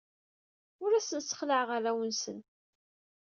[0.83, 2.39] Ur asen-ssexlaɛeɣ arraw-nsen.